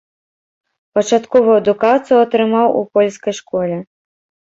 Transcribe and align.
Пачатковую 0.95 1.55
адукацыю 1.61 2.17
атрымаў 2.25 2.67
у 2.83 2.85
польскай 2.97 3.33
школе. 3.45 3.77